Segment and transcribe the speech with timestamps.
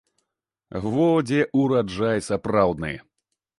[0.85, 2.93] Во дзе ўраджай сапраўдны.